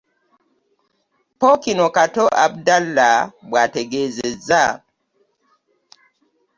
[1.37, 3.09] Ppookino Kato Abdalla
[3.49, 4.63] bw'ategeezezza.